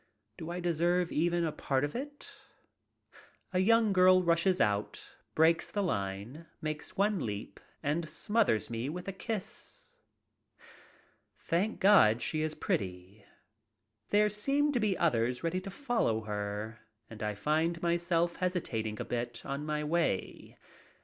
[0.35, 2.31] Do I deserve even a part of it?
[3.53, 9.07] A young girl rushes out, breaks the line, makes one leap, and smothers me with
[9.07, 9.91] a kiss.
[11.37, 13.25] Thank God, she is pretty.
[14.09, 18.99] There seem to be others ready to follow her, and I find my self hesitating
[18.99, 20.57] a bit on my way.